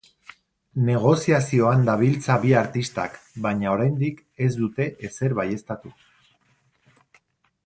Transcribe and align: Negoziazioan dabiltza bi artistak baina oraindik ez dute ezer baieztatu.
Negoziazioan 0.85 1.85
dabiltza 1.89 2.39
bi 2.47 2.55
artistak 2.63 3.21
baina 3.45 3.71
oraindik 3.75 4.27
ez 4.47 4.51
dute 4.63 4.91
ezer 5.11 5.41
baieztatu. 5.43 5.97